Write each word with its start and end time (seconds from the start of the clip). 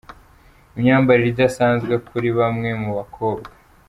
Imyambarire 0.77 1.29
idasanzwe 1.31 1.93
kuri 2.07 2.27
bamwe 2.37 2.69
mu 2.81 2.91
bakobwa. 2.97 3.49